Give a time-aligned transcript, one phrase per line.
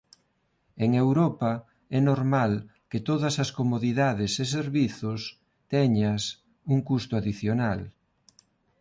[0.83, 1.51] En Europa
[1.97, 2.51] é normal
[2.89, 5.21] que todas as comodidades e servizos
[5.73, 6.21] teñas
[6.73, 7.79] un custo adicional.